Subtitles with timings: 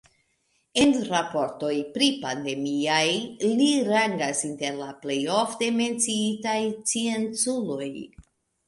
[0.83, 3.05] En raportoj pripandemiaj
[3.61, 7.95] li rangas inter la plej ofte menciitaj scienculoj.